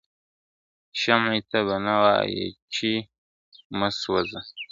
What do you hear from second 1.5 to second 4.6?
به نه وایې چي مه سوځه!.